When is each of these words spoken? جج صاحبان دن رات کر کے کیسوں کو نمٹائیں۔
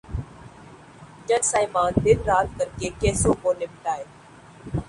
جج 1.27 1.43
صاحبان 1.43 1.91
دن 2.05 2.23
رات 2.25 2.47
کر 2.59 2.69
کے 2.79 2.89
کیسوں 2.99 3.33
کو 3.41 3.53
نمٹائیں۔ 3.53 4.03